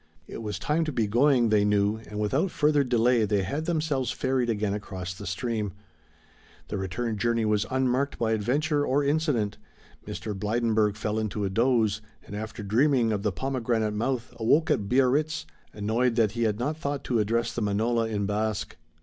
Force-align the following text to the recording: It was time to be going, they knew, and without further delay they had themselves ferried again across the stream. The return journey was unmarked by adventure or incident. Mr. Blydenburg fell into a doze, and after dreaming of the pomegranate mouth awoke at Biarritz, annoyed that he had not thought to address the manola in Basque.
It 0.25 0.41
was 0.41 0.57
time 0.57 0.83
to 0.85 0.91
be 0.91 1.05
going, 1.05 1.49
they 1.49 1.63
knew, 1.63 1.97
and 2.09 2.19
without 2.19 2.49
further 2.49 2.83
delay 2.83 3.23
they 3.23 3.43
had 3.43 3.65
themselves 3.65 4.09
ferried 4.09 4.49
again 4.49 4.73
across 4.73 5.13
the 5.13 5.27
stream. 5.27 5.73
The 6.69 6.79
return 6.79 7.19
journey 7.19 7.45
was 7.45 7.67
unmarked 7.69 8.17
by 8.17 8.31
adventure 8.31 8.83
or 8.83 9.03
incident. 9.03 9.59
Mr. 10.07 10.33
Blydenburg 10.33 10.95
fell 10.95 11.19
into 11.19 11.45
a 11.45 11.51
doze, 11.51 12.01
and 12.25 12.35
after 12.35 12.63
dreaming 12.63 13.11
of 13.11 13.21
the 13.21 13.31
pomegranate 13.31 13.93
mouth 13.93 14.33
awoke 14.37 14.71
at 14.71 14.89
Biarritz, 14.89 15.45
annoyed 15.71 16.15
that 16.15 16.31
he 16.31 16.45
had 16.45 16.57
not 16.57 16.77
thought 16.77 17.03
to 17.03 17.19
address 17.19 17.53
the 17.53 17.61
manola 17.61 18.07
in 18.07 18.25
Basque. 18.25 18.77